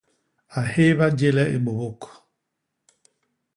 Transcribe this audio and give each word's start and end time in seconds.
A 0.59 0.61
héba 0.73 1.07
jéle 1.19 1.43
i 1.55 1.59
bôbôk. 1.65 2.01